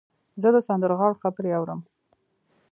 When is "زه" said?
0.41-0.49